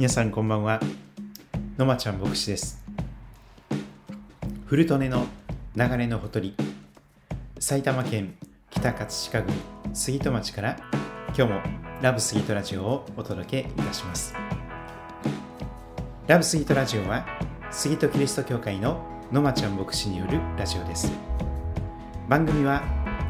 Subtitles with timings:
[0.00, 0.80] 皆さんこんばんは。
[1.76, 2.82] のまちゃん牧師です。
[4.64, 5.26] 古利根の
[5.76, 6.54] 流れのほとり
[7.58, 8.34] 埼玉県
[8.70, 9.54] 北葛飾郡
[9.92, 10.78] 杉戸町から
[11.36, 11.60] 今日も
[12.00, 14.34] ラブスギートラジオをお届けいたします。
[16.26, 17.26] ラブスギートラジオは
[17.70, 21.12] 杉戸キリスト教会ののまちゃん牧師によるラジオです。
[22.26, 22.82] 番組は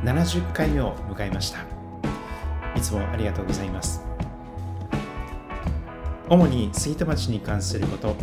[0.04, 1.58] 70回目を迎えました。
[2.76, 4.09] いつもありがとうございます。
[6.30, 8.14] 主に杉戸町に関すること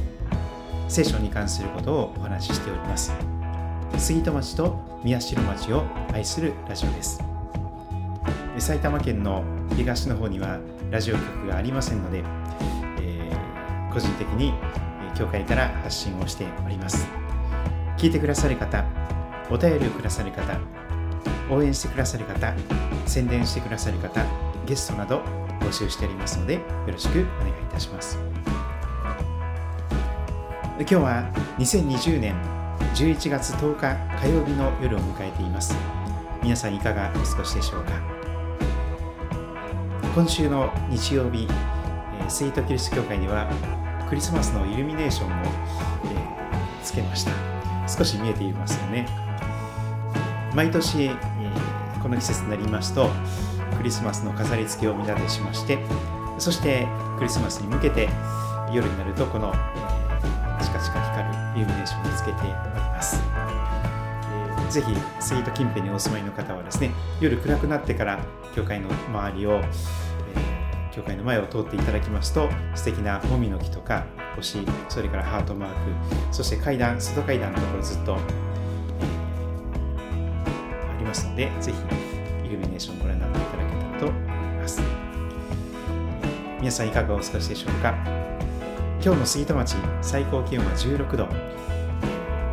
[0.88, 3.12] 聖書に関することをお話ししております。
[3.98, 5.84] 杉戸町と宮代町を
[6.14, 7.22] 愛するラジオです。
[8.60, 9.44] 埼玉県の
[9.76, 12.24] 東の方にはラジオ局がありませんので、
[13.02, 14.54] えー、個人的に
[15.14, 17.06] 教会から発信をしております。
[17.98, 18.86] 聞いてくださる方
[19.52, 20.58] お便りをくださる方
[21.54, 22.54] 応援してくださる方
[23.06, 24.24] 宣伝してくださる方
[24.66, 28.18] ゲストなど募集しておりますのでよろしくお願いいたします。
[30.80, 32.36] 今日は2020年
[32.96, 35.76] 11月10日火曜日の夜を迎えています。
[36.42, 37.92] 皆さんいかがお過ごしでしょうか？
[40.16, 41.48] 今週の日曜日、
[42.20, 43.50] えー、スイートキリスト教会では
[44.08, 45.50] クリスマスのイルミネーションを、え、
[46.84, 47.32] つけました。
[47.88, 49.06] 少し見えていますよね。
[50.54, 51.16] 毎年、え、
[52.02, 53.10] この季節になりますと
[53.78, 55.80] クリスマスの飾り付けをみんなでしまして
[56.40, 58.10] そしてクリスマスに向けて
[58.72, 64.88] 夜になるとこの、えー、チカチカ光るイルミネーションをつけております、えー、ぜひ
[65.20, 66.92] スイート近辺にお住まいの方はですね
[67.22, 68.20] 夜暗くなってから
[68.56, 74.06] 教会の周りを、えー、教会の前を通っていただきますと素敵なもみの木とか
[74.36, 75.76] 星それからハートマーク
[76.32, 78.18] そして階段外階段のところずっと、
[79.00, 82.07] えー、ありますのでぜひ
[86.68, 87.96] 皆さんいかがお過ごしでしょうか。
[89.02, 91.26] 今日の杉戸町最高気温は16度。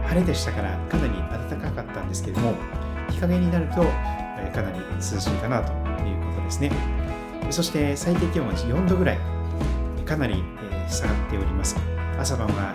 [0.06, 1.14] 晴れでしたからかなり
[1.48, 2.54] 暖かかったんですけれども
[3.10, 3.82] 日陰になると
[4.52, 5.72] かなり涼しいかなと
[6.06, 6.70] いうことですね。
[7.50, 9.18] そして最低気温は4度ぐらい
[10.06, 10.44] かなり
[10.88, 11.76] 下がっております。
[12.16, 12.72] 朝晩は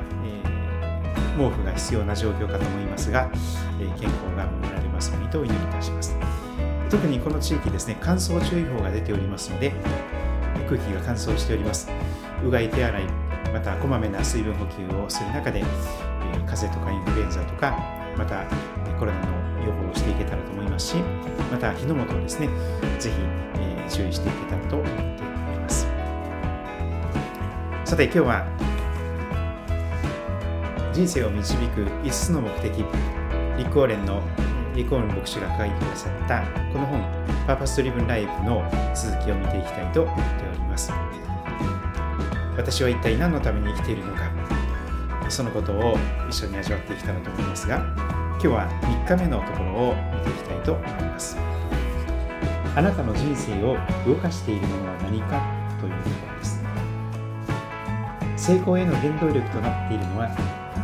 [1.38, 3.32] 毛布が必要な状況かと思いますが
[3.80, 6.18] 健康が守られますようにとお祈りいたします。
[6.90, 9.72] 特にこの地域ですね乾燥注意報が出ておりますので
[10.68, 11.90] 空気が乾燥しております。
[12.44, 13.04] うがい手洗い
[13.54, 17.78] またこまめな水分補給をする中で、えー、風邪とかインフルエンザとか
[18.18, 18.46] また
[19.00, 20.96] コロナの予防をしていけたらと思いますし
[21.52, 22.48] また火の元をですね
[23.00, 25.88] ぜひ、注意していけたらと思っております。
[27.86, 28.46] さて今日は
[30.94, 32.86] 人生を導く5つの目的
[33.58, 34.22] 立候連の
[34.80, 36.42] リコール牧師が書いてくださった
[36.72, 37.02] この本
[37.46, 38.64] 「パーパストリブンライフ」の
[38.96, 40.94] 続きを見ていきたいと思っております。
[42.56, 44.22] 私は一体何のために生きているのか
[45.28, 45.98] そのことを
[46.30, 48.70] 一緒に味わっていけたらと思いますが今日は
[49.06, 51.38] 3日目のところを見ていきたいと思います。
[52.76, 53.76] あなたの人生を
[54.08, 55.42] 動かしているものは何か
[55.82, 56.64] というところです。
[58.38, 60.30] 成功への原動力となっているのは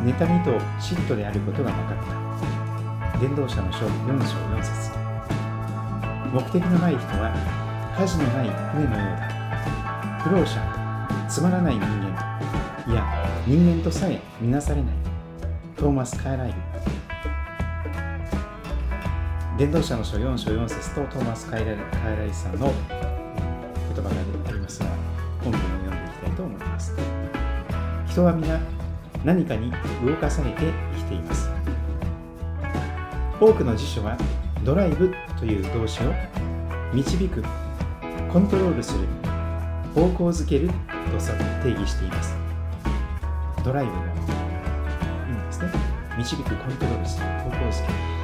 [0.04, 0.52] 妬みと
[0.82, 2.25] 嫉妬であることが分かった。
[3.20, 3.88] 伝道者の書4
[4.22, 4.92] 章4節。
[6.34, 7.32] 目的のない人は
[7.98, 9.30] 舵のない船のようだ。
[10.22, 10.60] 不老者
[11.30, 12.10] つまらない人間。
[12.88, 13.06] いや
[13.48, 14.96] 人間とさえ見なされない。
[15.78, 16.56] トーマス・カーライル。
[19.58, 22.74] 伝道者の書4章4節とトーマス・カーライさんの
[23.94, 24.88] 言葉がありますが
[25.42, 26.94] 本文を読んでいきたいと思います。
[28.08, 28.60] 人は皆
[29.24, 29.72] 何かに
[30.06, 31.45] 動かされて生きています。
[33.40, 34.18] 多くの辞書は
[34.64, 36.14] ドライブという動詞を
[36.94, 37.44] 導く
[38.32, 39.00] コントロールする
[39.94, 40.74] 方向づけると
[41.64, 42.36] 定義しています。
[43.64, 44.04] ドライブの意
[45.32, 45.70] 味ですね。
[46.18, 48.16] 導くコントロールする方向づける。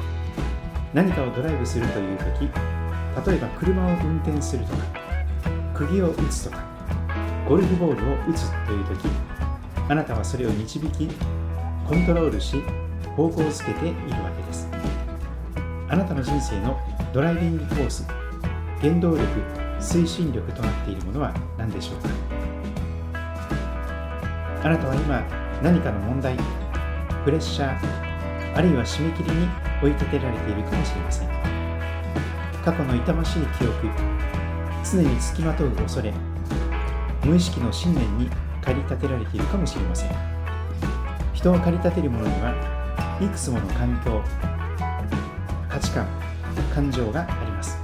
[0.94, 2.50] 何かをドライブするという時
[3.30, 4.82] 例えば車を運転するとか
[5.74, 6.64] 釘を打つとか
[7.48, 9.08] ゴルフボールを打つという時
[9.88, 11.08] あなたはそれを導き
[11.88, 12.62] コントロールし
[13.16, 14.71] 方向づけているわけです。
[15.92, 16.80] あなたの人生の
[17.12, 18.06] ドライビングフォース
[18.80, 19.26] 原動力
[19.78, 22.08] 推進力となっているものは何でしょうか？
[24.64, 25.22] あなたは今
[25.62, 26.38] 何かの問題
[27.26, 29.46] プレッシャーあるいは締め切りに
[29.82, 31.28] 追い立てられているかもしれません。
[32.64, 33.88] 過去の痛ましい記憶
[34.90, 36.14] 常につきまとう恐れ
[37.22, 38.30] 無意識の信念に
[38.62, 40.10] 駆り立てられているかもしれません。
[41.34, 44.22] 人を駆り立てる者にはいくつもの環境
[45.72, 46.06] 価値観
[46.74, 47.78] 感情があります。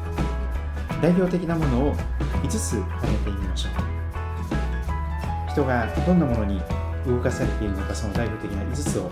[1.01, 1.97] 代表的なものを
[2.43, 5.51] 5つ挙げてみましょう。
[5.51, 6.61] 人がどんなものに
[7.07, 9.11] 動かされているのかその代表的な5つを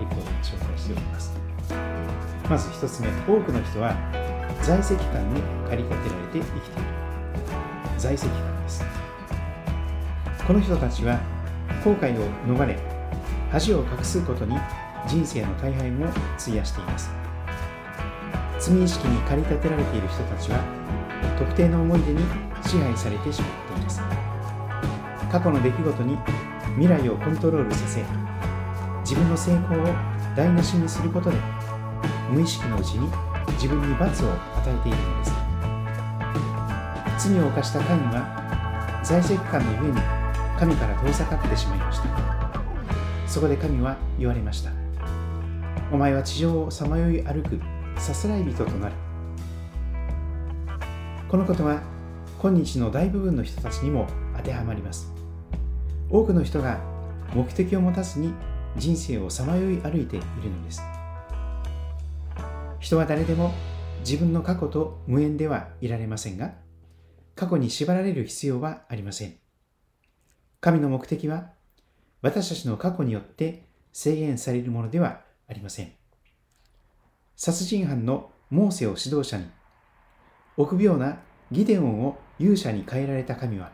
[0.00, 1.34] 一方紹介しております。
[2.48, 3.94] まず1つ目多くの人は
[4.62, 6.88] 在籍感に駆り立てられて生きている。
[7.98, 8.82] 在籍感です。
[10.46, 11.20] この人たちは
[11.84, 12.78] 後悔を逃れ
[13.52, 14.56] 恥を隠すことに
[15.06, 16.08] 人生の大半を
[16.38, 17.23] 費やしています。
[18.64, 20.58] 罪意識に駆り立てられている人たちは
[21.38, 22.20] 特定の思い出に
[22.64, 24.00] 支配されてしまっています。
[25.30, 26.16] 過去の出来事に
[26.76, 28.02] 未来をコントロールさせ
[29.00, 29.86] 自分の成功を
[30.34, 31.36] 台無しにすることで
[32.30, 33.10] 無意識のうちに
[33.52, 35.34] 自分に罰を与えているのです。
[37.28, 40.00] 罪を犯した神は在籍感のゆえに
[40.58, 42.04] 神から遠ざかってしまいました。
[43.26, 44.70] そこで神は言われました。
[45.92, 47.60] お前は地上をさまよい歩く。
[47.98, 48.94] さすらい人となる。
[51.28, 51.82] このことは
[52.38, 54.06] 今日の大部分の人たちにも
[54.36, 55.12] 当てはまります。
[56.10, 56.80] 多くの人が
[57.34, 58.32] 目的を持たずに
[58.76, 60.82] 人生をさまよい歩いているのです。
[62.78, 63.52] 人は誰でも
[64.00, 66.52] 自分の過去と無縁ではいられませんが
[67.34, 69.34] 過去に縛られる必要はありません。
[70.60, 71.50] 神の目的は
[72.20, 75.92] 私たちの過去によって制限されるものではありません。
[77.36, 79.46] 殺人犯のモーセを指導者に
[80.56, 81.18] 臆病な
[81.50, 83.70] ギデオンを勇者に変えられた神は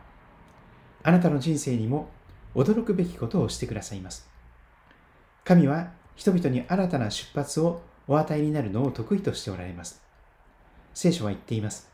[1.03, 2.09] あなたの人生にも
[2.55, 4.29] 驚くべきことをしてくださいます
[5.43, 10.01] 神は人々に新たな出発をお与えになるのを得意としておられます。
[10.93, 11.89] 聖書は言っています。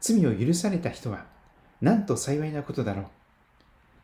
[0.00, 1.26] 罪を許された人は、
[1.80, 3.06] なんと幸いなことだろう。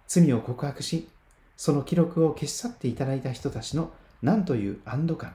[0.07, 1.09] 罪を告白し、
[1.57, 3.93] その記録を消し去っていただいた人たちの
[4.23, 5.35] 何という安堵感。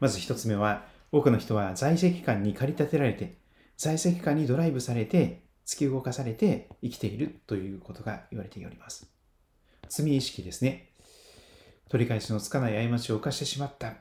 [0.00, 3.34] まず一つ目は、多くの人は在籍感に駆り立てられて、
[3.76, 9.08] 在籍感にドライブされて、突き動かされて生きているということが言われております。
[9.88, 10.90] 罪意識ですね。
[11.88, 13.94] 取り返しのつかない過ちを犯してしまった。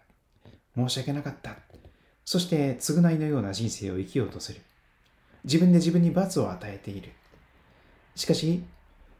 [0.75, 1.56] 申し訳なかった。
[2.25, 4.62] そして償いのような人生を生きようとする。
[5.44, 7.12] 自分で自分に罰を与えている。
[8.16, 8.63] しかし、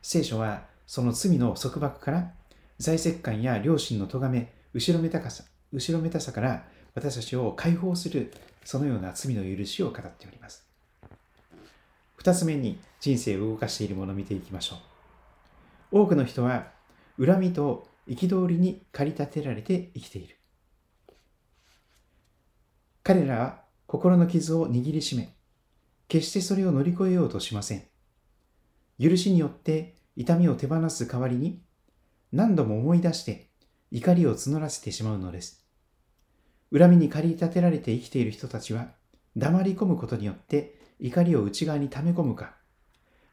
[0.02, 2.31] 聖書はその罪の束縛から
[2.80, 5.44] 在籍感や良心の咎め、後ろめたかさ、
[5.74, 8.31] 後ろめたさから私たちを解放する
[8.64, 10.66] そのような罪の許しを語っております。
[12.16, 14.78] 二つ目に人生を動かしているものを見ていきましょ
[15.92, 16.04] う。
[16.04, 16.68] 多くの人は
[17.20, 20.38] 恨みと憤りに駆り立てられて生きている。
[23.04, 25.36] 彼らは心の傷を握りしめ、
[26.08, 27.84] 決してそれを乗り越えようとしません。
[29.02, 31.62] 許しによって痛みを手放す代わりに、
[32.31, 33.50] 何度も思い出して
[33.92, 35.62] 怒りを募らせてしまうのです。
[36.75, 38.88] 恨みに駆り立てられて生きている人たちは、
[39.38, 42.56] 黙り込むことによって怒りを内側に溜め込むか、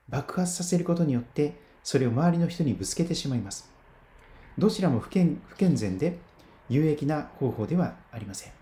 [0.09, 3.71] 爆発させることによってそれを周りの人にぶつけてしまいます。
[4.59, 6.19] どちらも不健不健全で
[6.69, 8.53] 有益な方法ではありません。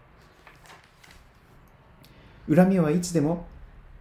[2.54, 3.46] 恨みはいつでも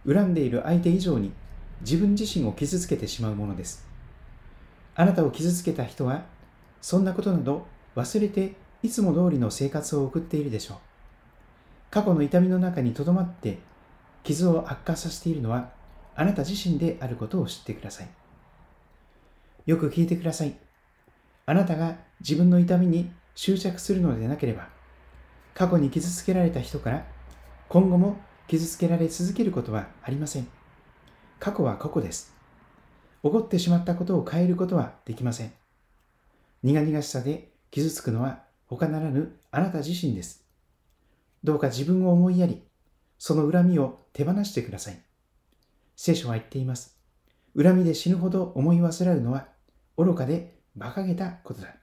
[0.06, 1.32] 恨んでいる相手以上に
[1.80, 3.86] 自分自身を傷つけてしまうものです。
[4.94, 6.24] あなたを傷つけた人は
[6.80, 7.66] そんなことなど
[7.96, 8.52] 忘れて
[8.82, 10.78] いつも通りの生活を送っているでしょう。
[11.90, 13.58] 過去の痛みの中にとどまって
[14.22, 15.70] 傷を悪化させているのは
[16.14, 18.08] あなた自身であることを知ってください。
[19.66, 20.56] よく聞いてください。
[21.46, 24.68] あなたが自分の痛みに執着するのでなければ、
[25.54, 27.06] 過去に傷つけられた人から
[27.68, 30.48] 今後も傷つけられ続けることはありません。
[31.38, 32.34] 過去は過去です。
[33.22, 35.52] 起こってしまったことを変えることはできません。
[36.62, 40.44] 苦々しさで傷つくのは他ならぬあなた自身です。
[41.42, 42.62] どうか自分を思いやり、
[43.18, 45.00] その恨みを手放してください。
[45.96, 46.96] 聖書は言っています。
[47.56, 49.48] 恨みで死ぬほど思い煩うのは
[49.96, 51.74] 愚かで馬鹿げたことだ。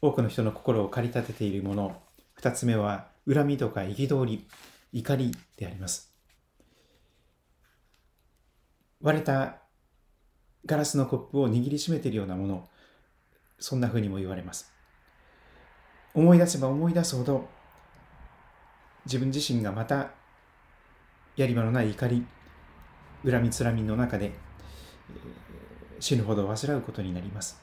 [0.00, 2.00] 多くの人の心を駆り立てているもの、
[2.34, 4.46] 二つ目は恨みとか憤り、
[4.92, 6.14] 怒りであります。
[9.00, 9.56] 割れた
[10.64, 12.68] ガラスのコップを握りしめているようなもの、
[13.58, 14.72] そんな風にも言われます。
[16.14, 17.48] 思い出せば思い出すほど、
[19.04, 20.10] 自分自身がまた
[21.36, 22.26] やり場のない怒り、
[23.24, 24.32] 恨みつらみの中で
[26.00, 27.60] 死ぬほど患うことになります。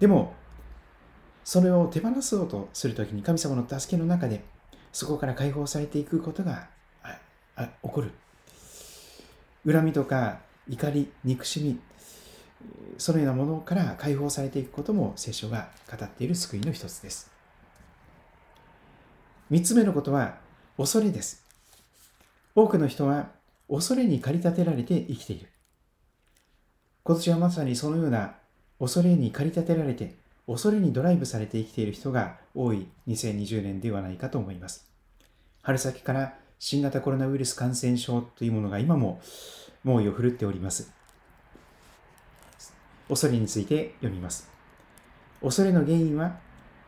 [0.00, 0.34] でも、
[1.44, 4.44] それを手放そうとするときに神様の助けの中で、
[4.92, 6.68] そこから解放されていくことが
[7.56, 8.12] 起こる。
[9.64, 11.80] 恨みとか怒り、憎しみ、
[12.98, 17.30] そのようなものから解放されていくことも聖書が語っている救いの一つです。
[19.50, 20.38] 三つ目のことは
[20.76, 21.44] 恐れです。
[22.54, 23.30] 多くの人は
[23.68, 25.48] 恐れに駆り立てられて生きている。
[27.04, 28.34] 今年はまさにそのような
[28.78, 30.14] 恐れに駆り立てられて、
[30.46, 34.88] 恐れにドライブされて生きている人が多い2020年ではないかと思います。
[35.62, 39.20] 春先から新型コロナウイルス感染症というものが今も
[39.84, 40.92] 猛威を振るっております。
[43.12, 44.50] 恐れについて読みます。
[45.42, 46.38] 恐れの原因は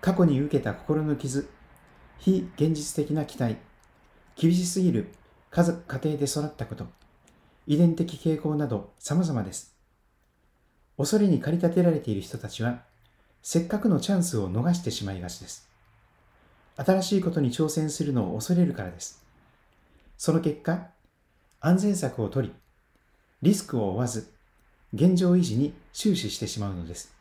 [0.00, 1.50] 過去に受けた心の傷、
[2.18, 3.58] 非現実的な期待、
[4.34, 5.12] 厳しすぎる
[5.50, 6.86] 家族家庭で育ったこと、
[7.66, 9.76] 遺伝的傾向など様々です。
[10.96, 12.80] 恐れに駆り立てられている人たちは、
[13.42, 15.68] せっかくのチャンスを逃してしまいがちです。
[16.76, 19.22] 新しいことに挑戦するのを恐れるからです。
[20.16, 20.88] その結果、
[21.60, 22.54] 安全策を取り、
[23.42, 24.33] リスクを負わず、
[24.94, 27.12] 現状維持に終始してしまうのです。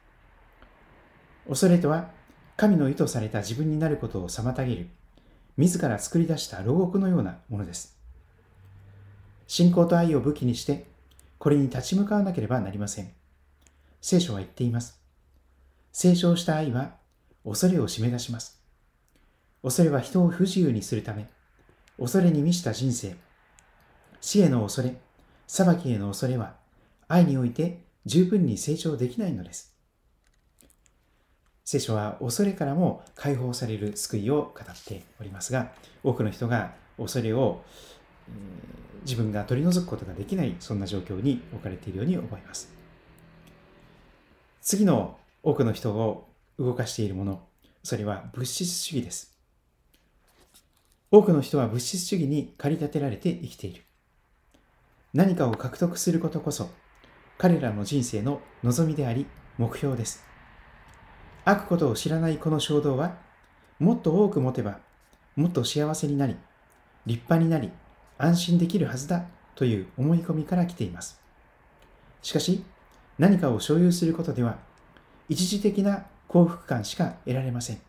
[1.48, 2.12] 恐れとは、
[2.56, 4.88] 神の意図された自分になることを妨げる、
[5.58, 7.98] 自ら作り出した牢獄のようなものです。
[9.48, 10.86] 信仰と愛を武器にして、
[11.40, 13.12] これに立ち向かわなければなりません。
[14.02, 15.02] 聖書は言っています。
[15.92, 16.96] 成長した愛は
[17.44, 18.62] 恐れを締め出します。
[19.64, 21.28] 恐れは人を不自由にするため、
[21.98, 23.16] 恐れに満ちた人生、
[24.22, 24.96] 死への恐れ、
[25.48, 26.63] 裁きへの恐れは、
[27.08, 29.74] 愛において十分に成長できないのです。
[31.66, 35.72] 聖書は恐れからも解放される救いを語っておりますが、
[36.04, 37.64] 多くの人が恐れを、
[39.06, 42.70] 自分が取り除くことができない、そんな状況に置かれているように思います。
[44.62, 47.42] 次の多くの人を動かしているもの、
[47.82, 49.38] それは物質主義です。
[51.12, 53.84] 多くの人は物質主義に駆り立てられて生きている。
[55.14, 56.70] 何かを獲得することこそ、
[57.38, 59.26] 彼らの人生の望みであり、
[59.58, 60.24] 目標です。
[61.46, 63.18] 悪ことを知らないこの衝動は、
[63.80, 64.80] もっと多く持てば、
[65.36, 66.38] もっと幸せになり、
[67.06, 67.72] 立派になり、
[68.18, 69.26] 安心できるはずだ
[69.56, 71.20] という思い込みから来ています。
[72.22, 72.64] しかし、
[73.18, 74.58] 何かを所有することでは、
[75.28, 77.82] 一時的な幸福感しか得られません。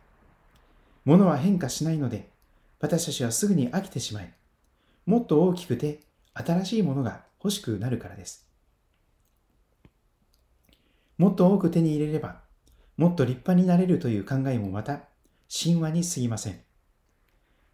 [1.04, 2.28] 物は変化しないので、
[2.80, 4.32] 私たちはすぐに飽きてしまい、
[5.06, 6.00] もっと大きくて
[6.34, 8.43] 新しいものが欲しくなるからです。
[11.18, 12.40] もっと多く手に入れれば、
[12.96, 15.00] もっと立派になれるという考えもまた
[15.48, 16.60] 神話に過ぎません。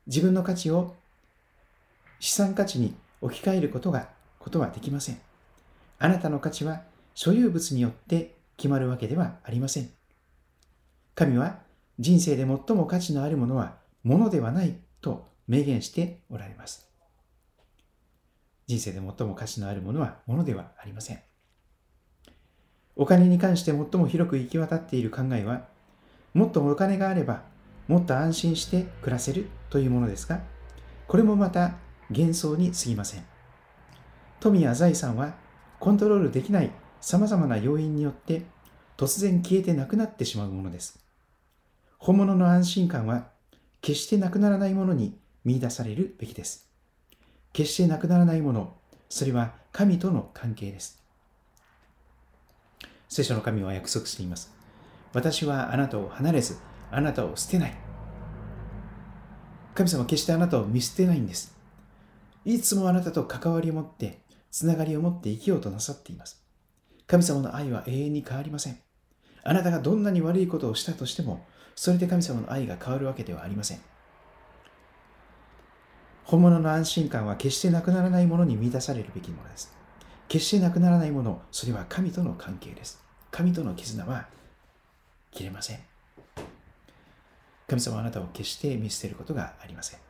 [0.07, 0.95] 自分の価値を
[2.19, 5.21] 資産価値に置き換えることが、ことはできません。
[5.99, 6.83] あなたの価値は
[7.15, 9.91] 所有物によって決まるわけではありません。
[11.15, 11.61] 神は
[11.99, 16.89] 人生で最も価値のあるものは物ではないと明言しておられます。
[18.67, 21.30] 人生で最も価値のあるものは物ではありません。
[23.01, 25.65] お金に関して最も広く行き渡っている考えは、
[26.35, 27.45] もっとお金があれば
[27.89, 30.43] もっと安心して暮らせるというものですが、
[31.09, 31.77] これもまた
[32.11, 33.25] 幻想に過ぎません。
[34.39, 35.33] 富や財産は
[35.79, 38.43] コントロールできない様々な要因によって
[38.99, 40.99] 突然消えてなくなってしまうものです。
[41.97, 43.29] 本物の安心感は
[43.81, 46.69] 決してなくならないものに見出されるべきです。
[47.55, 48.75] 決してなくならないもの、
[49.09, 51.00] それは神との関係です。
[53.11, 54.55] 聖書の神は約束しています。
[55.13, 56.59] 私はあなたを離れず、
[56.93, 57.75] あなたを捨てない。
[59.75, 61.59] 神様は決してあなたを見捨てないんです。
[62.45, 64.21] いつもあなたと関わりを持って、
[64.53, 66.41] つながりを持って生きようとなさっています。
[67.09, 68.79] 神様の愛は永遠に変わりません。
[69.43, 73.81] あなたがどんなに悪いことをしたとしても、それで神様の愛が変わるわけではありません。
[76.23, 79.80] 本物の安心感は決してなくならないものに見出されるべきものです。
[80.31, 83.03] 決してなくならないもの、それは神との関係です。
[83.33, 84.29] 神との絆は
[85.33, 85.81] 切れません。
[87.67, 90.01] 神様はあなたを決して見捨てることがありません。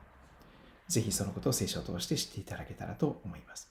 [0.89, 3.71] ぜひそのことを聖書を通して知っていただけたらと思います。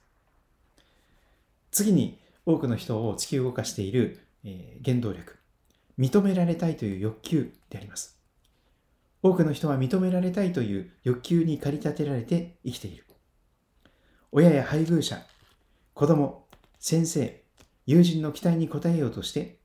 [1.69, 5.37] 次に、多くの人を突き動かしている、え原動力、
[5.99, 8.17] 認められたいという欲求であります。
[9.21, 13.05] 多くの人は認められたいという欲求に駆り立てられて生きている。
[14.31, 15.23] 親や配偶者、
[15.99, 16.45] 子供、
[16.79, 17.43] 先生、
[17.85, 19.57] 友人の期待に応えようとして、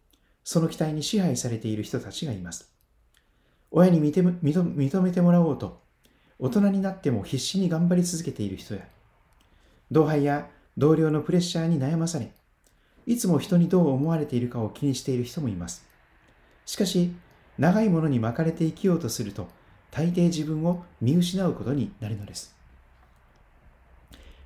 [0.43, 2.75] その期待に支配されている人たちがいます。
[3.71, 5.81] 親に認めてもらおうと、
[6.41, 8.81] 大人になっても必死に頑張り続けている人や、
[9.93, 12.33] 同輩や同僚のプレッシャーに悩まされ、
[13.07, 15.87] いつも人にどう思われているかを気にしている人もいます。
[16.67, 17.13] しかし、
[17.59, 19.47] 長いものに巻かれて生きようとすると、
[19.93, 22.54] 大抵自分を見失うことになるのです。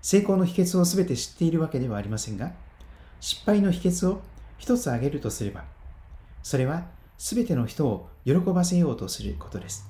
[0.00, 2.52] 成功の秘訣を全て知っているわけではありませんが、
[3.20, 4.22] 失敗の秘訣を
[4.58, 5.64] 一つ挙げるとすれば、
[6.42, 6.86] それは
[7.18, 9.88] 全ての人を喜ばせようとすることです。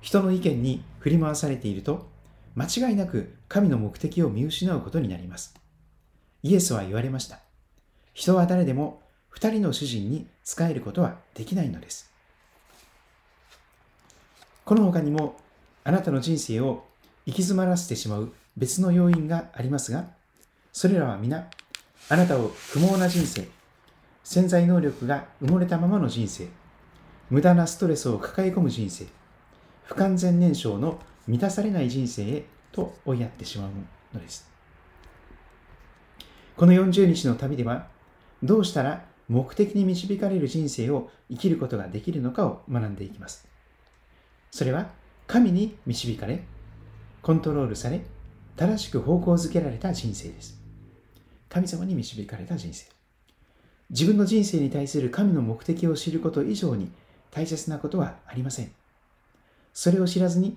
[0.00, 2.08] 人の意見に振り回されていると、
[2.54, 5.54] 間違いなく神の目的を見失うことになります。
[6.42, 7.40] イエスは言われました。
[8.14, 12.10] 人は誰でも二人の主人に仕えることはできないのです。
[14.64, 15.36] この他にも
[15.84, 16.85] あなたの人生を
[17.26, 20.06] 行き詰まらせてしまう別の要因がありますが、
[20.72, 21.50] それらは皆
[22.08, 23.48] あなたを不毛な人生、
[24.22, 26.46] 潜在能力が埋もれたままの人生、
[27.28, 29.06] 無駄なストレスを抱え込む人生、
[29.84, 33.70] 不完全燃焼の満たされない人生へと追いやってしまう
[34.14, 34.48] のです。
[36.56, 37.88] この40日の旅では、
[38.40, 43.48] どうしたら目的に導かれる人生を生きることができるのかを学んでいきます。
[44.52, 44.90] それは、
[45.26, 46.44] 神に導かれ、
[47.26, 48.02] コントロールされ、
[48.54, 50.60] 正しく方向づけられた人生です。
[51.48, 52.86] 神様に導かれた人生。
[53.90, 56.88] 自分の人生に対する神の目的を知ること以上に
[57.32, 58.70] 大切なことはありません。
[59.74, 60.56] それを知らずに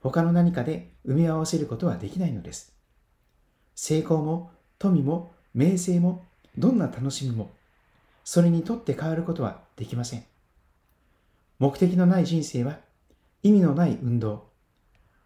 [0.00, 2.72] 他の何かで埋め合わせることはできないのです。
[3.76, 6.24] 成功も富も名声も
[6.56, 7.52] どんな楽しみも
[8.24, 10.24] それにとって変わることはできません。
[11.60, 12.80] 目的のない人生は
[13.44, 14.47] 意味のない運動、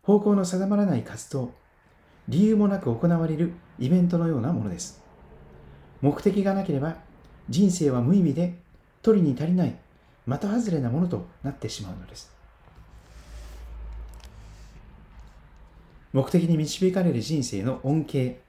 [0.05, 1.53] 方向の定まらない活動、
[2.29, 5.01] 理由もなく行われるイベントのようなものです。
[6.01, 6.97] 目的がなければ
[7.49, 8.59] 人生は無意味で
[9.03, 9.77] 取りに足りない
[10.27, 12.33] 的外れなものとなってしまうのです。
[16.13, 18.41] 目的に導かれる人生の恩恵、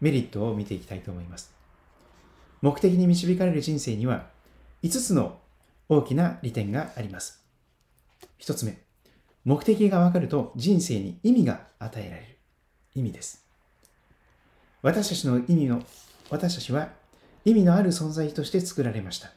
[0.00, 1.54] メリットを見ていきたいと思います。
[2.60, 4.26] 目的に導かれる人生には
[4.82, 5.38] 5つの
[5.88, 7.44] 大きな利点があります。
[8.40, 8.78] 1つ目、
[9.44, 12.38] 目的がわかると人生に意味が与えられる
[12.94, 13.44] 意味です。
[14.82, 15.82] 私たちの意味の、
[16.30, 16.90] 私たちは
[17.44, 19.30] 意味のある存在として作られました。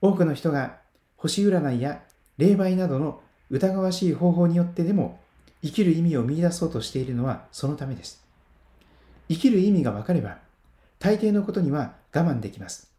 [0.00, 0.78] 多くの人が
[1.16, 2.02] 星占いや
[2.38, 5.18] 霊媒などの疑わしい方法によってでも
[5.62, 8.24] 生きる意味を見出そうとしているのはそのためです。
[9.28, 10.38] 生きる意味が分かれば、
[10.98, 12.90] 大抵のことには我慢できます。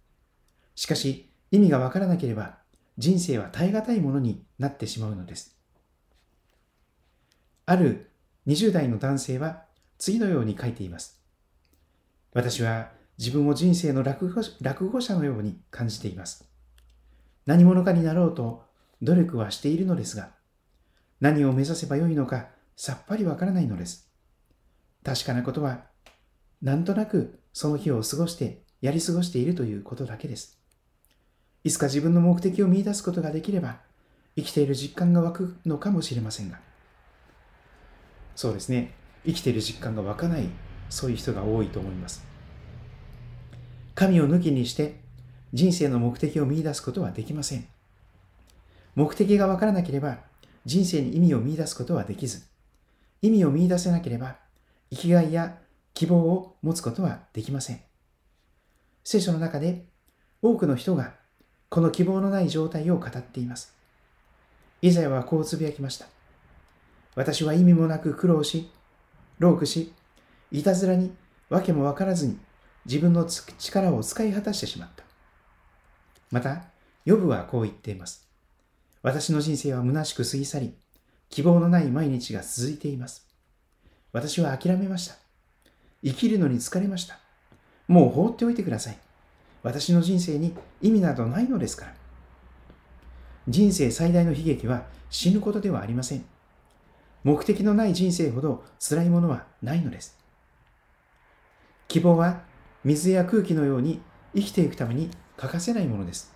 [0.75, 2.57] しかし、意味が分からなければ、
[2.97, 5.58] 人生は耐え難いものになってしまうのです。
[7.69, 8.09] ある
[8.47, 9.61] 20代の男性は
[9.99, 11.21] 次のように書いています。
[12.33, 16.49] 私は自分を人生の落語落語者のように感じています。
[17.45, 18.63] 何者かになろうと
[19.03, 20.31] 努力はしているのですが、
[21.21, 24.09] 何を目指せばよいのかさっぱりわからないのです。
[25.03, 25.83] 確かなことは、
[26.63, 30.57] なんとなくその日を過ごしてやり過ごしているということだけです。
[31.63, 33.77] いつか自分の目的を見出すことができれば、
[34.35, 36.67] 生きている実感が湧くのかもしれませんが。
[38.39, 38.93] そうですね。
[39.25, 40.47] 生きている実感が湧かない、
[40.89, 42.23] そういう人が多いと思います。
[43.95, 45.01] 神を抜きにして
[45.51, 47.67] 人生の目的を見出すことはできません。
[48.95, 50.19] 目的がわからなければ
[50.63, 52.45] 人生に意味を見出すことはできず、
[53.21, 54.37] 意味を見出せなければ、
[54.89, 55.57] 生きがいや
[55.93, 57.81] 希望を持つことはできません。
[59.03, 59.83] 聖書の中で
[60.41, 61.11] 多くの人が
[61.67, 63.75] この希望のない状態を語っています。
[64.81, 66.05] イザヤはこうつぶやきました。
[67.15, 68.69] 私は意味もなく苦労し、
[69.39, 69.93] 労苦し、
[70.51, 71.11] いたずらに
[71.49, 72.37] 訳もわからずに
[72.85, 75.03] 自分の力を使い果たしてしまった。
[76.31, 76.63] また、
[77.05, 78.27] ヨブはこう言っています。
[79.01, 80.73] 私の人生は虚しく過ぎ去り、
[81.29, 83.27] 希望のない毎日が続いています。
[84.11, 85.15] 私は諦めました。
[86.03, 87.19] 生きるのに疲れました。
[87.87, 88.97] もう放っておいてください。
[89.63, 91.93] 私の人生に意味などないのですから。
[93.47, 96.25] 人生最大の悲劇は死ぬことではありません。
[97.23, 100.17] 目的のない人生ほど辛いものはないのです。
[101.87, 102.41] 希望は
[102.83, 104.01] 水や空気のように
[104.35, 106.33] 生きていくために欠かせないものです。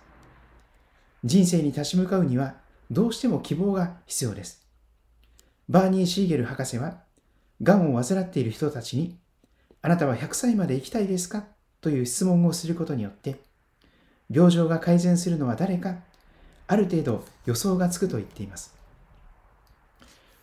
[1.24, 2.56] 人生に立ち向かうには
[2.90, 4.66] どうしても希望が必要です。
[5.68, 6.98] バーニー・シーゲル博士は、
[7.62, 9.16] がんを患っている人たちに、
[9.80, 11.44] あなたは100歳まで生きたいですか？
[11.80, 13.36] という質問をすることによって、
[14.30, 15.96] 病状が改善するのは誰か、
[16.66, 18.73] ある程度予想がつくと言っています。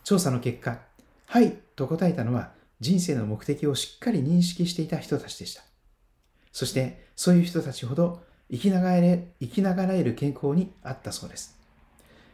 [0.03, 0.79] 調査の結果、
[1.27, 5.63] はいと答えたのは人生の目的をしっかり認識していた人たちでした。
[6.51, 9.01] そしてそういう人たちほど生きながら
[9.39, 11.57] 生きながらえる健康にあったそうです。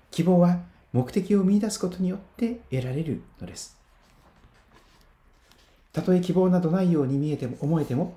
[0.10, 0.60] 希望は
[0.94, 3.78] 目的を見出すことによって得られるのです。
[5.94, 8.16] たとえ希望などないように見えても思えても、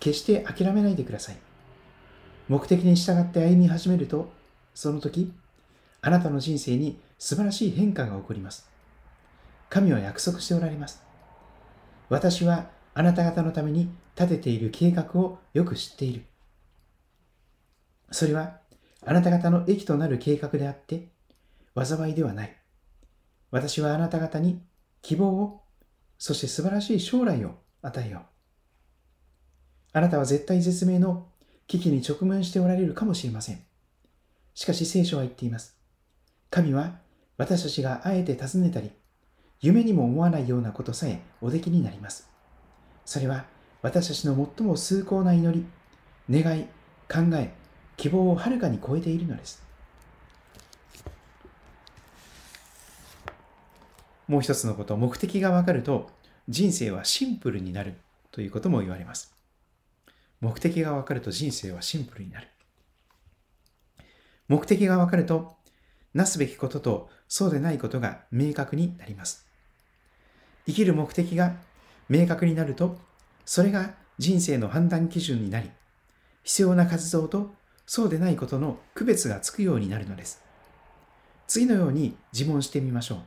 [0.00, 1.36] 決して諦めないでください。
[2.48, 4.32] 目的に従って歩み始めると、
[4.74, 5.32] その時、
[6.00, 8.71] あなたの人生に素晴らしい変化が起こります。
[9.72, 11.02] 神は約束しておられます。
[12.10, 16.26] 私はあなた方のために立てている計画をよく知っている。
[18.10, 18.58] それは
[19.06, 21.08] あなた方の益となる計画であって、
[21.74, 22.56] 災いではない。
[23.50, 24.60] 私はあなた方に
[25.00, 25.62] 希望を、
[26.18, 28.22] そして素晴らしい将来を与えよう。
[29.94, 31.28] あなたは絶対絶命の
[31.66, 33.64] 危機に直面しておられるかもしれません。
[34.52, 35.78] しかし聖書は言っています。
[36.50, 36.98] 神は
[37.38, 38.90] 私たちがあえて尋ねたり、
[39.62, 42.28] 夢にも思わないようなことさえおできになります。
[43.04, 43.46] それは
[43.80, 45.64] 私たちの最も崇高な祈
[46.28, 46.64] り、願い、
[47.08, 47.54] 考え、
[47.96, 49.62] 希望をはるかに超えているのです。
[54.26, 56.10] もう一つのこと、目的がわかると
[56.48, 57.94] 人生はシンプルになる
[58.32, 59.32] ということも言われます。
[60.40, 62.48] 目的がわかると人生はシンプルになる。
[64.48, 65.56] 目的がわかると、
[66.14, 69.51] なすべきこととそうでないことが明確になります。
[70.66, 71.56] 生きる目的が
[72.08, 72.98] 明確になると、
[73.44, 75.70] それが人生の判断基準になり、
[76.42, 77.50] 必要な活動と
[77.86, 80.42] そうでないことの区別がつくようになるのです。
[81.46, 83.18] 次のように自問してみましょう。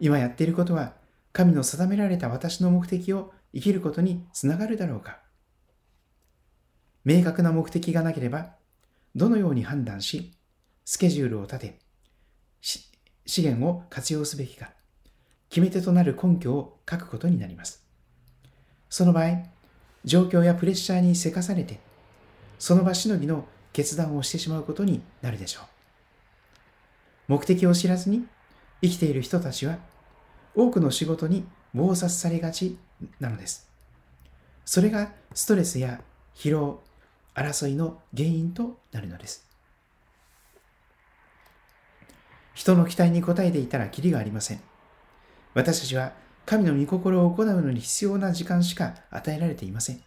[0.00, 0.94] 今やっていることは
[1.32, 5.20] 神の定められた私の目的を生きることにつながるだろうか
[7.04, 8.54] 明確な目的がなければ、
[9.14, 10.32] どのように判断し、
[10.84, 11.78] スケジュールを立て、
[12.60, 14.72] 資源を活用すべきか、
[15.52, 17.84] 決め手となる根拠を書くことになります。
[18.88, 19.42] その場合、
[20.02, 21.78] 状況やプレッシャーにせかされて、
[22.58, 25.64] その場しのぎの決断をしてしまうことになるでしょう。
[27.28, 28.26] 目的を知らずに
[28.80, 29.76] 生きている人たちは、
[30.54, 32.78] 多くの仕事に忙殺されがち
[33.20, 33.68] なのです。
[34.64, 36.00] それがストレスや
[36.34, 36.80] 疲労、
[37.34, 39.46] 争いの原因となるのです。
[42.54, 44.71] 人の期待に応えていたらきりがありません。
[45.54, 46.12] 私たちは
[46.44, 50.00] 神の御心を行うのに必要な時間しか与えられていません。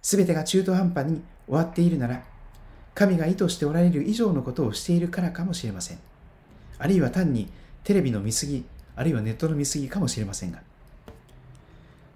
[0.00, 2.22] すべてが中途半端に終わっているなら、
[2.94, 5.98] 神が意図しておられる以上のことをしているからかもしれません。
[6.78, 7.50] あるいは単に
[7.84, 8.64] テレビの見過ぎ、
[8.96, 10.62] あるいはネットの見過ぎかもしれませんが、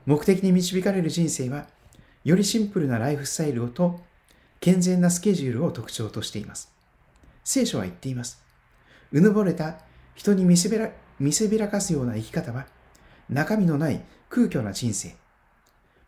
[0.07, 1.67] 目的に導かれる人生は、
[2.25, 4.01] よりシンプルなライフスタイルをと
[4.61, 6.73] 健全なスケジュールを特徴としています。
[7.45, 8.43] 聖書は言っています。
[9.11, 9.79] うぬぼれた
[10.15, 10.91] 人に見せべら
[11.23, 12.67] 見せびらかすような生き方は、
[13.31, 15.15] 中身のない空虚な人生、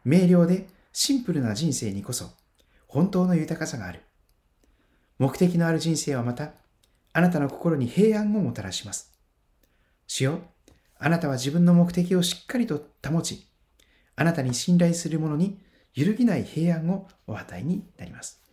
[0.04, 2.32] 明瞭でシンプルな人生にこそ、
[2.88, 4.02] 本当の豊かさがある。
[5.20, 6.50] 目的のある人生はまた、
[7.12, 9.12] あなたの心に平安をもたらします。
[10.08, 10.40] 主よ、
[10.98, 13.46] あなたは自分の目的をしっかりと保ち、
[14.16, 15.60] あなたに信頼する者に
[15.94, 18.43] 揺るぎない平安をお与えになります。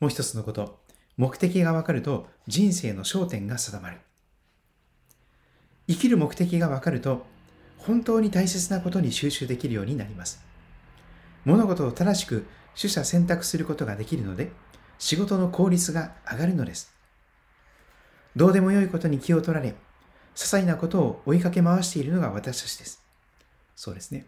[0.00, 0.78] もう一つのこと、
[1.16, 3.98] 目的がわかると人生の焦点が定まる。
[5.88, 7.24] 生きる目的がわかると、
[7.78, 10.44] 本当に大切なことに集中できるようになります。
[11.44, 14.50] 物事を正しく取捨選択することができるので、
[14.98, 16.92] 仕事の効率が上がるのです。
[18.34, 19.74] どうでもよいことに気を取られ、些
[20.34, 23.00] 細なことを追いかけ回しているのが私たちです。
[23.74, 24.26] そうですね。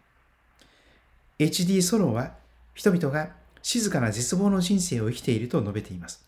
[1.37, 1.81] H.D.
[1.83, 2.33] ソロは
[2.73, 6.25] 人々が静かな絶望の人生を生きていると述べています。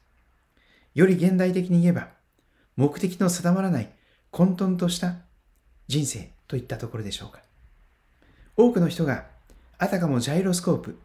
[0.94, 2.10] より現代的に言えば、
[2.76, 3.92] 目的の定まらない
[4.32, 5.16] 混沌とした
[5.88, 7.42] 人生といったところでしょうか。
[8.58, 9.26] 多くの人が
[9.78, 11.00] あたかもジャイロスコープ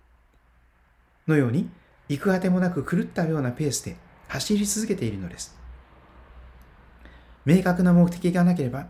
[1.26, 1.70] のように
[2.08, 3.96] 行くあてもなく狂ったようなペースで
[4.28, 5.56] 走り続けているのです。
[7.44, 8.88] 明確な目的がなければ、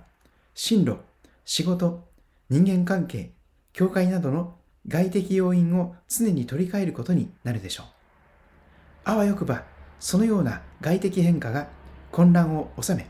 [0.54, 0.98] 進路、
[1.44, 2.08] 仕事、
[2.48, 3.32] 人間関係、
[3.72, 4.56] 教会などの
[4.88, 7.86] 外的要因を常に取り替えることになるでしょう。
[9.04, 9.64] あわよくば、
[9.98, 11.68] そのような外的変化が
[12.12, 13.06] 混乱を収め、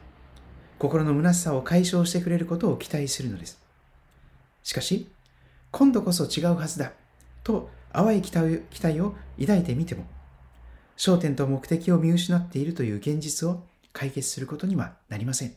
[0.79, 3.59] 心の虚しさを解消してくれることを期待するのです。
[4.62, 5.09] しかし、
[5.71, 6.93] 今度こそ違うはずだ、
[7.45, 10.07] と淡い期待を抱いてみても、
[10.97, 15.55] 焦点と目的を見失っているという現実を解決することにはなりません。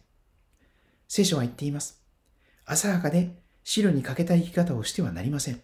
[1.07, 2.01] 聖書は言っています。
[2.65, 5.61] 浅はかで白に欠けた生き方をしてはなりません。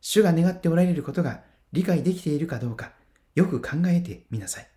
[0.00, 2.92] 主が願っておられることが理解できているかどうか、
[3.34, 4.68] よく考えてみなさい。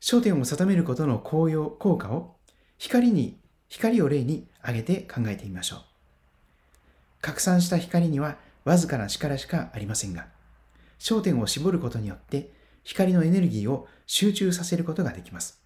[0.00, 2.36] 焦点を定めることの効用、効果を
[2.78, 5.80] 光に、光を例に挙げて考えてみましょう。
[7.20, 10.28] 拡散した光にはわずかな力しかありませんが、
[10.98, 12.52] 焦点を絞ることによって
[12.84, 15.60] 光のエネルギーを集中させることができます。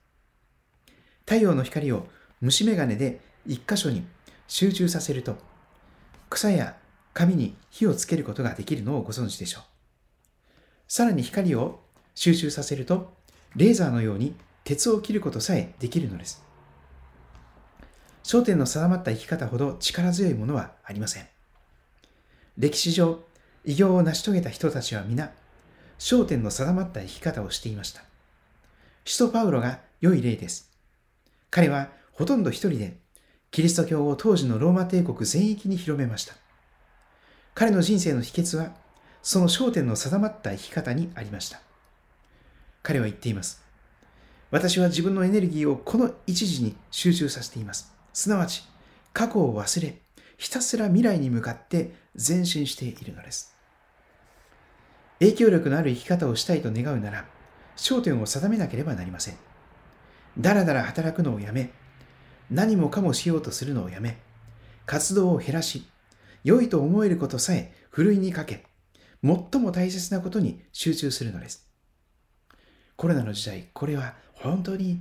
[1.26, 2.06] 太陽の光を
[2.40, 4.06] 虫眼鏡で一箇所に
[4.48, 5.36] 集中させると、
[6.30, 6.76] 草や
[7.20, 9.62] 紙に火をつけることができるのをご存知でしょう。
[10.88, 11.80] さらに光を
[12.14, 13.12] 収集させると、
[13.56, 16.42] レーザーのように鉄を切ることさえできるのです。
[18.22, 21.26] 焦点の定まった生き方ほど力強いものはありません。
[22.56, 23.22] 歴史上、
[23.66, 25.30] 偉業を成し遂げた人たちは皆、
[25.98, 28.02] 焦点の定まった生き方をしていました。
[29.04, 30.70] 使徒パウロが良い例です。
[31.50, 32.96] 彼はほとんど一人で、
[33.50, 36.34] キリスト教を当時のローマ帝国全域に広めました。
[37.60, 38.72] 彼の人生の秘訣は、
[39.20, 41.60] その焦点の定まった生き方にありました。
[42.82, 43.62] 彼は言っています。
[44.50, 47.92] 私は自分のエネルギーをこの一時に集中させています。
[48.14, 48.66] すなわち、
[49.12, 49.98] 過去を忘れ、
[50.38, 53.54] ひたすら未来に向かって前進しているのです。
[55.18, 57.26] 影響力のある生き方をしたいと願うなら、
[57.76, 59.34] 焦点を定めなければなりません。
[60.38, 61.72] だらだら働くのをやめ、
[62.50, 64.16] 何もかもしようとするのをやめ、
[64.86, 65.86] 活動を減らし、
[66.44, 68.64] 良いと思えることさえふるいにかけ、
[69.22, 71.66] 最も大切なことに集中するのです。
[72.96, 75.00] コロナの時代、これは本当に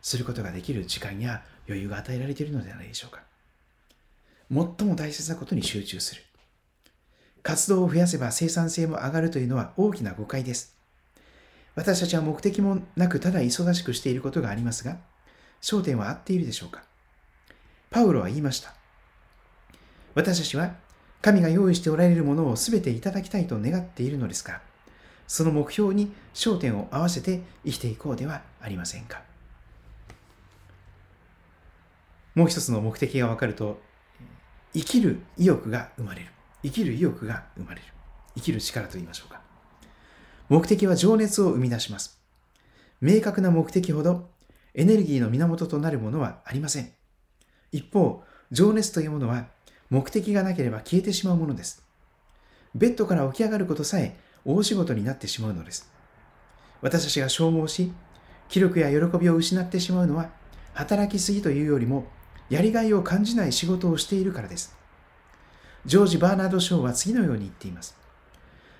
[0.00, 3.22] することができる時間や余裕が与えられているのではないでしょうか。
[4.50, 6.22] 最も大切なことに集中する。
[7.42, 10.76] 活動を増やせば生産性も上がるというのは大きな誤解です。
[11.74, 14.98] 私たちは目的もなくただ忙しくしていることがありますが、
[15.62, 16.82] 焦点は合っているでしょうか
[17.90, 18.81] パウロは言いました。
[20.14, 20.74] 私たちは
[21.20, 24.60] 神が用意しておられるものを全ていただきたいと願っているのですか、
[25.26, 29.22] その目標に焦点を合わせて生きていこうではありませんか？
[32.34, 33.80] もう一つの目的が分かると、
[34.74, 36.26] 生きる意欲が生まれる。
[36.62, 37.82] 生きる意欲が生まれる。
[38.34, 39.40] 生きる力と言いましょうか。
[40.48, 42.18] 目的は情熱を生み出します。
[43.00, 44.30] 明確な目的ほど
[44.74, 46.90] エネルギーの源となるものはありません。
[47.70, 49.46] 一方、情熱というものは
[49.92, 51.82] 目的がなければ消えてしまうものです。
[52.74, 55.92] ベッドから起き上がることさえ大仕事になってしまうのです。
[56.80, 57.92] 私たちが消耗し、
[58.48, 60.30] 気力や喜びを失ってしまうのは、
[60.72, 62.06] 働きすぎというよりも、
[62.48, 64.74] やりがいを感じない仕事をしているからです。
[65.84, 67.94] ジョージ・バーナード・ショーは次のように言っています。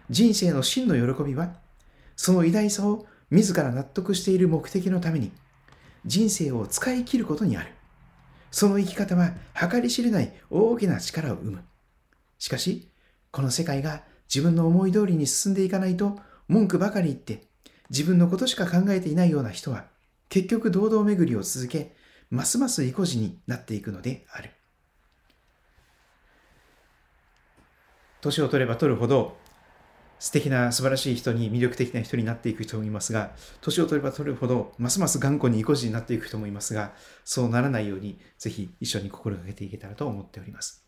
[0.09, 1.53] 人生の真の喜びは、
[2.17, 5.31] その偉大さを自ら納得している目的のために、
[6.07, 7.75] 人生を使い切ることにある。
[8.53, 11.65] その生き方は計り知れない大きな力を生む。
[12.39, 12.89] しかし、
[13.31, 17.47] この世界が自分の思い通りに進んでいかないと文句ばかり言って
[17.89, 19.87] 自分のことしか考えていないような人は
[20.29, 21.95] 結局堂々巡りを続け
[22.31, 24.51] ますます意固地になっていくのである。
[28.21, 29.37] 年を取れば取るほど
[30.23, 36.93] 素敵な素晴らしい人に魅力的な人になっていく人もいますが年を取れば取るほどますます頑固に意固地になっていく人もいますが
[37.25, 40.87] そうならないようにぜひ一緒に心がけていけたらと思っております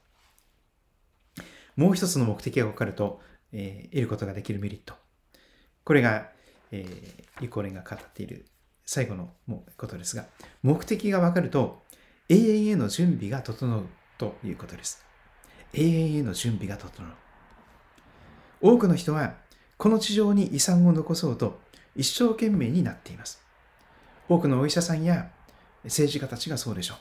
[1.76, 3.20] もう一つの目的が分かると、
[3.52, 4.94] えー、得ることができるメリット
[5.84, 6.28] これが、
[6.70, 8.46] えー、リコーレンが語っている
[8.86, 9.32] 最後の
[9.76, 10.26] ことですが、
[10.62, 11.82] 目的がわかると、
[12.28, 13.86] 永遠への準備が整う
[14.18, 15.04] ということです。
[15.72, 17.23] 永遠への準備が整う。
[18.64, 19.34] 多くの人は、
[19.76, 21.60] この地上に遺産を残そうと
[21.94, 23.42] 一生懸命になっています。
[24.26, 25.30] 多くのお医者さんや
[25.84, 26.96] 政治家たちがそうでしょう。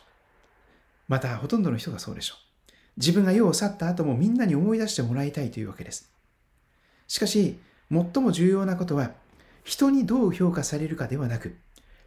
[1.07, 2.71] また、ほとんどの人がそうでしょう。
[2.97, 6.11] 自分が世を去った後もみんなに思い出してもらいたいというわけです。
[7.07, 7.57] しかし、
[7.89, 9.11] 最も重要なことは、
[9.63, 11.55] 人にどう評価されるかではなく、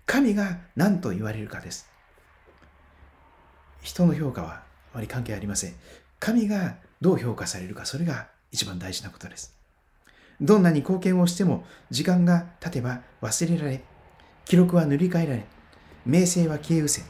[0.05, 1.88] 神が何と言われるかです。
[3.81, 4.62] 人の評価はあ
[4.97, 5.75] まり関係ありません。
[6.21, 9.55] 神がどう評価されるか、それが一番大事なことです。
[10.40, 13.83] どんなに貢献をしても時間が経てば忘れられ、
[14.47, 15.45] 記録は塗り替えられ、
[16.07, 17.07] 名声は消え失せ、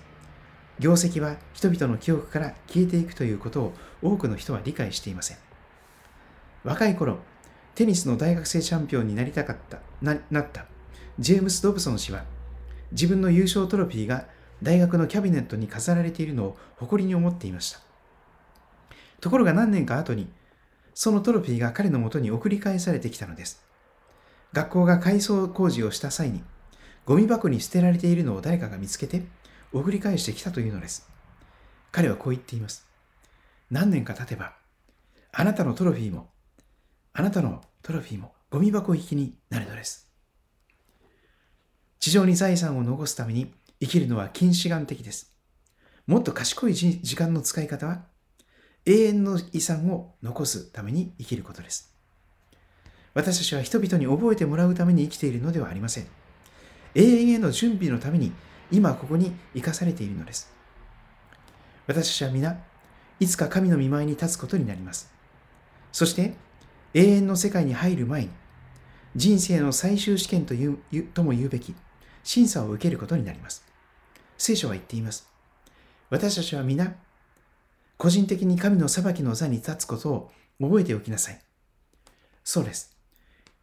[0.81, 5.37] 業績は人々の記憶から消えていくということを多くの人は理解していません。
[6.65, 7.19] 若い頃、
[7.77, 10.67] テニスの大学生チャンピオンになりたかったななった
[11.21, 12.25] ジェームス・ドブソン氏は
[12.91, 14.27] 自分の優勝トロフィーが
[14.63, 17.79] 大学のキャビネットに飾られているのを誇りに思っていました。
[19.21, 20.29] ところが何年か後に、
[20.99, 23.63] そのトロフィーが彼のもとに送り返されてきたのです。
[24.55, 26.43] 学校が改装工事をした際に、
[27.05, 29.23] ゴミ箱に捨てられているのを誰かが見つけて、
[29.75, 31.07] 送り返してきたというのです。
[31.93, 32.89] 彼はこう言っています。
[33.71, 34.55] 何年か経てば、
[35.33, 36.31] あなたのトロフィーも、
[37.13, 40.11] あなたのトロフィーもゴミ箱行きになるのです。
[42.01, 45.37] 地上に財産を残すために生きるのは近視眼的です。
[46.07, 48.07] もっと賢い時間の使い方は
[48.87, 51.93] 永遠の遺産を残すために生きることです。
[53.15, 56.07] 私たちは人々に覚えてもらうために生きているのではありません。
[56.95, 58.33] 永遠への準備のために
[58.71, 60.53] 今ここに生かされているのです。
[61.87, 62.59] 私たちは皆、
[63.19, 65.11] いつか神の見舞いに立つことになります。
[65.93, 66.35] そして
[66.95, 68.31] 永遠の世界に入る前に
[69.17, 70.79] 人生の最終試験という
[71.15, 71.75] とも言うべき
[72.23, 73.65] 審査を受けることになります。
[74.37, 75.27] 聖書は言っています。
[76.11, 76.95] 私たちは皆、
[77.97, 80.31] 個人的に神の裁きの座に立つことを
[80.61, 81.41] 覚えておきなさい。
[82.45, 82.97] そうです。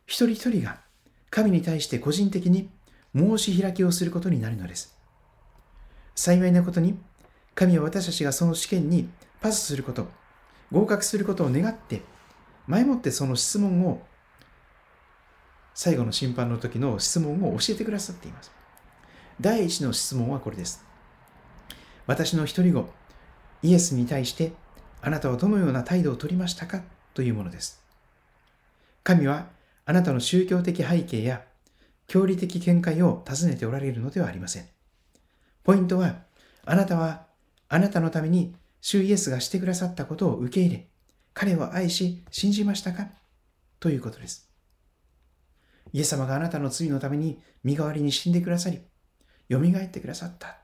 [0.06, 0.82] 一人一人が
[1.30, 2.70] 神に対して個人的に
[3.16, 4.96] 申し開きをすることになるのです。
[6.16, 6.98] 幸いなことに、
[7.56, 9.10] 神は私たちがその試験に
[9.42, 10.08] パスすること、
[10.72, 12.02] 合格することを願って、
[12.68, 14.02] 前もってその質問を、
[15.76, 18.52] 最後の審判の時の質問を教えてくださっています。
[19.42, 20.84] 第一の質問はこれです。
[22.06, 22.90] 私の一人子、
[23.64, 24.52] イエスに対して、
[25.02, 26.84] あなたはどのような態度をとりましたか？
[27.14, 27.82] というものです。
[29.04, 29.48] 神は、
[29.86, 31.44] あなたの宗教的背景や、
[32.08, 34.68] 教理的見解を尋ねておられるのではありません。
[35.64, 36.24] ポイントは、
[36.66, 37.26] あなたは、
[37.70, 40.88] あなたのために主イエスがしてくださったことを受け入れ、
[41.34, 43.08] 彼を愛し、信じましたか？
[43.80, 44.50] ということです。
[45.94, 48.82] イエス様があなたの罪のために身代わりに死んでくださり、
[49.50, 50.58] 蘇ってくださった。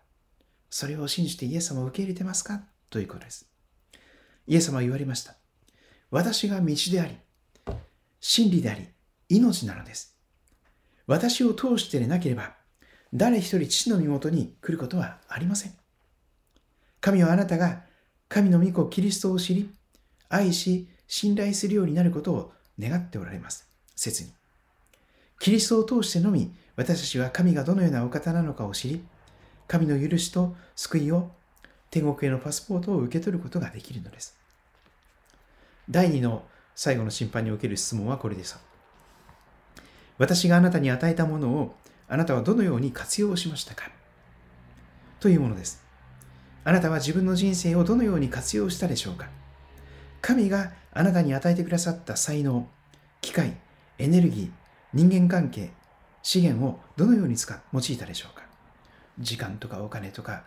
[0.70, 2.64] それを信じてイエス様を受け入れてますか？
[2.90, 3.48] ということです。
[4.48, 5.36] イエス様は言われました。
[6.12, 7.18] 私が道であり、
[8.20, 8.88] 真理であり、
[9.30, 10.16] 命なのです。
[11.06, 12.56] 私を通してでなければ、
[13.14, 15.74] 誰一人父の身元に来ることはありません。
[17.02, 17.84] 神はあなたが
[18.28, 19.70] 神の御子キリストを知り、
[20.30, 23.68] 愛し、信頼するようになることを願っておられます。
[23.96, 24.30] 切に。
[25.40, 29.04] キリストを通してのみ、私たちは神がどのようなお方なのかを知り、
[29.68, 31.32] 神の許しと救いを、
[31.92, 34.38] 天国へのパスポートを受け取ることができるのです。
[35.90, 36.44] 第2の
[36.76, 38.60] 最後の審判における質問はこれです。
[40.18, 41.76] 私があなたに与えたものを
[42.08, 43.90] あなたはどのように活用しましたか？
[45.20, 45.84] というものです。
[46.64, 49.30] あなたは自分の人生をどのように活用したでしょうか？
[50.22, 52.68] 神があなたに与えてくださった才能、
[53.22, 53.58] 機械、
[53.98, 54.50] エネルギー、
[54.94, 55.72] 人間関係、
[56.22, 58.44] 資源をどのように使用いたでしょうか？
[59.20, 60.44] 時間とかお金とか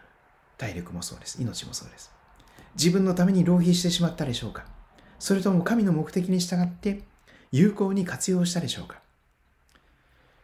[0.62, 1.42] 体力もそうです。
[1.42, 2.12] 命もそうです。
[2.76, 4.64] 自分のために浪費してしまったでしょうか？
[5.18, 7.02] それとも神の目的に従って
[7.50, 9.00] 有効に活用したでしょうか？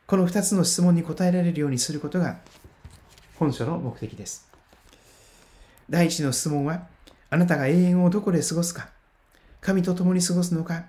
[0.09, 2.39] この2つの質問に答えられるようにすることが
[3.39, 4.49] 本書の目的です。
[5.89, 6.89] 第一の質問は、
[7.31, 8.89] あなたが永遠をどこで過ごすか、
[9.61, 10.87] 神と共に過ごすのか、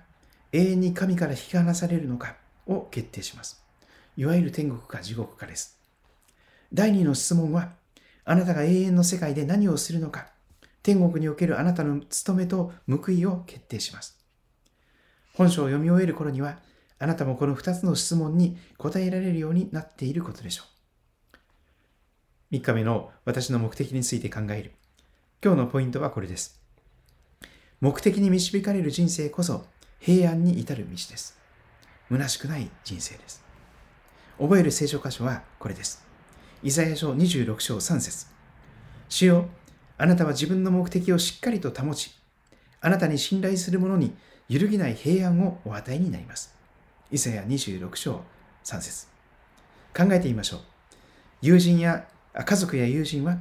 [0.50, 2.34] 永遠に神から引き離されるのか？
[2.66, 3.62] を決定します。
[4.16, 5.78] いわゆる天国か地獄かです。
[6.72, 7.78] 第二の質問は、
[8.24, 10.28] あなたが永遠の世界で何をするのか、
[10.82, 14.18] 天国におけるあなたの務めと報いを決定します。
[15.34, 16.58] 本書を読み終える頃には、
[16.98, 20.64] あなたもこの2つの質問に答えられるようになっていることでしょ
[22.50, 22.54] う。
[22.54, 24.72] 3日目の私の目的について考える。
[25.42, 26.60] 今日のポイントはこれです。
[27.80, 29.64] 目的に導かれる人生こそ
[30.00, 31.38] 平安に至る道です。
[32.10, 33.42] 虚しくない人生です。
[34.38, 36.09] 覚える聖書箇所はこれです。
[36.62, 38.26] イザヤ書26章3節。
[39.08, 39.48] 主よ、
[39.96, 42.14] あなたは自分の目的をしっかりと保ち、
[42.82, 44.14] あなたに信頼する者に
[44.46, 46.54] 揺るぎない平安をお与えになります。
[47.10, 48.22] イザヤ26章
[48.64, 49.06] 3節。
[49.96, 50.60] 考えてみましょう。
[51.40, 53.38] 友人や家族や友人は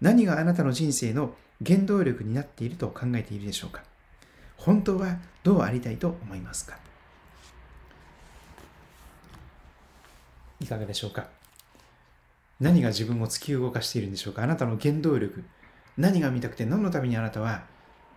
[0.00, 3.84] 何があなたの人生の原動力になっていると考えているでしょうか。
[4.56, 6.76] 本当はどうありたいと思いますか。
[10.58, 11.28] いかがでしょうか。
[12.60, 14.42] 何が自分を突き動かしているんでしょうか？
[14.42, 15.44] あなたの原動力。
[15.96, 17.64] 何が見たくて何のためにあなたは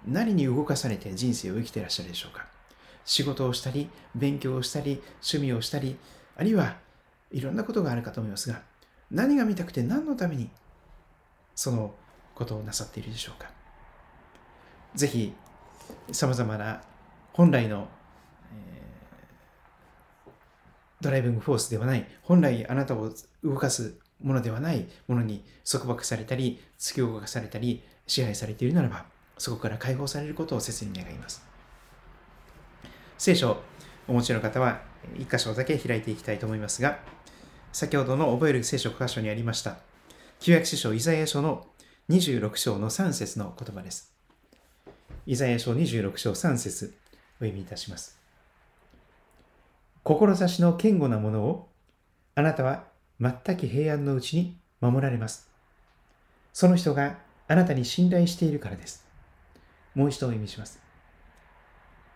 [0.05, 2.45] 何に動かされて人生を生きていらっしゃるでしょうか？
[3.05, 5.97] 仕事をしたり、勉強をしたり、趣味をしたり、
[6.37, 6.77] あるいは
[7.31, 8.61] いろんなことがあるかと思いますが、
[9.11, 10.49] 何が見たくて何のために
[11.55, 11.95] その
[12.35, 13.49] ことをなさっているでしょうか？
[14.95, 15.33] ぜひ、
[16.11, 16.81] さまざまな
[17.33, 17.87] 本来の、
[18.53, 20.31] えー、
[21.01, 23.11] ドライビングフォースではない、本来あなたを
[23.43, 29.05] 動かすものではないものに束縛されたり、突き動かされたり、支配されているならば、
[29.37, 31.43] そこから解放されることを切に願います。
[33.17, 33.63] 聖書を
[34.07, 34.81] お持ちの方は、
[35.17, 36.99] 一箇所だけ開いていきたいと思いますが、
[37.71, 39.77] 先ほどの覚える聖書箇所にありました、
[40.39, 41.67] 旧約書書イザヤ書の
[42.09, 44.11] 26章の3節の言葉です。
[45.25, 46.95] イザヤ書26章3節
[47.35, 48.19] お読みいたします。
[50.03, 51.69] 志の堅固なものを
[52.35, 52.88] あなたは
[53.19, 55.49] 全く平安のうちに守られます。
[56.53, 57.17] その人が
[57.47, 59.05] あなたに信頼しているからです。
[59.95, 60.79] もう一度お読みします。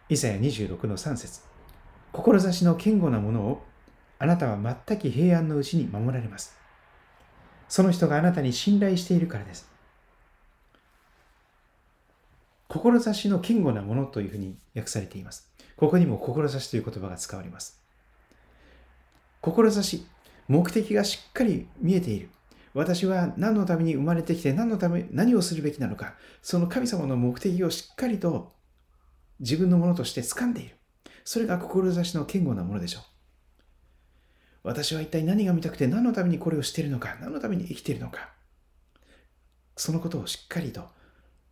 [0.09, 1.41] イザヤ26の3節
[2.13, 3.63] 志の堅固なものを
[4.19, 6.55] あなたは全く平安のうちに守られます。
[7.67, 9.69] その人があなたに信頼しているからです。
[12.67, 15.49] 志の堅固なものというふうに訳されています。
[15.75, 17.81] ここにも志という言葉が使われます。
[19.41, 20.05] 志、
[20.47, 22.29] 目的がしっかり見えている。
[22.73, 28.51] 私は何のために生まれてきて何のため、何をするべきなのか、その神様の目的をしっかりと
[29.39, 30.75] 自分のものとして掴んでいる。
[31.23, 33.03] それが志の堅固なものでしょう。
[34.63, 38.29] 私は一体何が見たくて何のためにこれをしているのか、何のために生きているのか。
[39.75, 40.87] そのことをしっかりと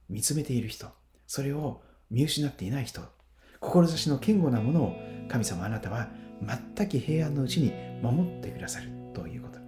[0.09, 0.87] 見つめている人、
[1.27, 3.01] それを見失っていない人、
[3.59, 4.95] 志の堅固なものを
[5.27, 6.09] 神様あなたは
[6.75, 7.71] 全く平安のうちに
[8.01, 9.59] 守ってくださるということ。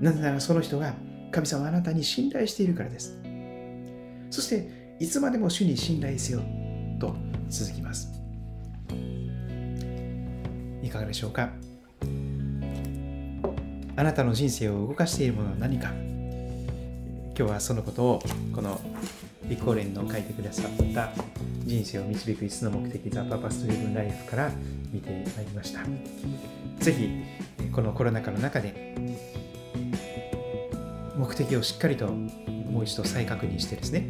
[0.00, 0.94] なぜならその人が
[1.30, 3.20] 神様あなたに信頼しているからです。
[4.30, 6.42] そして、いつまでも主に信頼せよ
[6.98, 7.14] と
[7.48, 8.10] 続きます。
[10.82, 11.50] いかがでしょうか？
[13.96, 15.92] あなたの人生を動かしているものは何か？
[17.36, 18.22] 今日はそのことを
[18.54, 18.80] この
[19.48, 21.12] 立候連の書いてくださった
[21.64, 24.50] 人生を導く5つの目的ザ・パパストリーブンライフから
[24.92, 25.80] 見てまいりました。
[26.78, 27.10] ぜひ
[27.72, 28.94] このコロナ禍の中で
[31.16, 34.06] 目的をしっかりともう一度再確認してですね。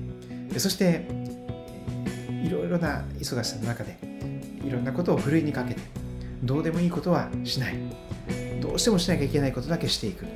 [0.57, 1.07] そして
[2.45, 3.97] いろいろな忙しさの中で
[4.64, 5.80] いろんなことをふるいにかけて
[6.43, 7.76] どうでもいいことはしない。
[8.61, 10.26] どうしてもしなきゃいけないことだけしていく。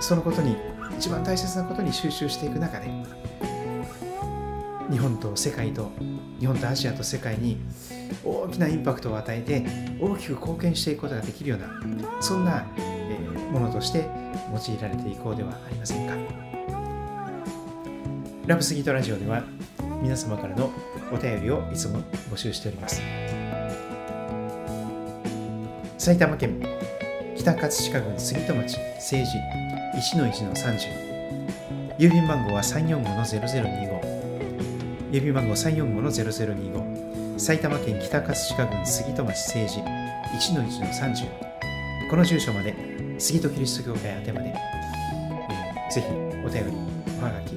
[0.00, 0.56] そのことに
[0.96, 2.86] 一番大切なことに集中していく中で
[4.90, 5.90] 日本と世界と
[6.40, 7.58] 日本とアジアと世界に
[8.24, 9.64] 大きなインパクトを与えて
[10.00, 11.68] 大きく貢献していくことができるような
[12.20, 12.66] そんな
[13.52, 16.14] ものとして用いられていこうではありませんか。
[18.46, 19.42] ラブスギートラジオでは
[20.00, 20.70] 皆様からの
[21.12, 23.02] お便りをいつも募集しております。
[25.98, 26.62] 埼玉県
[27.36, 29.36] 北葛飾郡杉戸町政治
[30.16, 33.97] 1-1-30郵便番号は345-0025
[35.10, 39.80] 郵便番号345-0025埼玉県北葛飾郡杉戸町政治
[40.52, 42.74] 1-1-30この住所まで
[43.18, 46.06] 杉戸キリスト教会宛てまで、えー、ぜひ
[46.44, 46.72] お便り、
[47.20, 47.54] おはがき、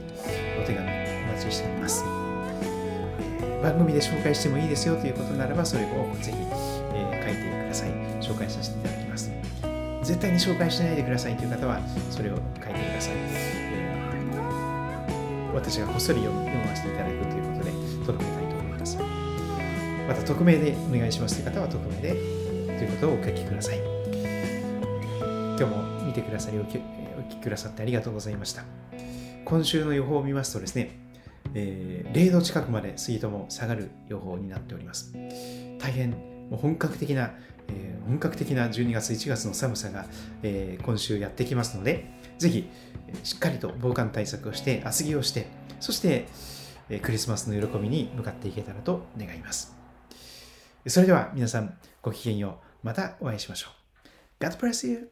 [0.62, 0.92] お手紙お
[1.34, 5.88] 待ちしております、えー、番組で紹介してもいいですよということならば、それを
[6.20, 6.38] ぜひ、
[6.94, 7.90] えー、書いてください。
[8.22, 9.32] 紹介させていただきます。
[10.04, 11.80] 絶対に紹介しないでくださいという方は、
[12.10, 13.14] それを書いてください。
[15.54, 17.41] 私がこっそり読ませていただくという、
[18.02, 18.98] 届けたいと思います。
[20.08, 23.80] また、匿名でお願いしますという方は、匿名でということをお書きください。
[23.80, 26.82] 今日も見てくださりおお聞
[27.30, 28.64] きくださってありがとうございました。
[29.46, 30.98] 今週の予報を見ますとですね、
[31.54, 35.14] えー、0度近くまで水位も下がる予報になっております。
[35.80, 36.18] 大変も
[36.54, 37.32] う本格的な、
[37.68, 40.06] えー、本格的な12月、1月の寒さが、
[40.44, 42.70] えー、今週やってきますので、ぜひ
[43.24, 45.48] しっかりと防寒対策をして、厚着をして、
[45.80, 46.28] そして、
[47.00, 49.76] クリスマスの喜びに向かっていけたらと願います。
[50.88, 52.88] それでは皆さんごきげんよう。
[52.88, 53.70] またお会いしましょ
[54.40, 54.44] う。
[54.44, 55.12] God bless you!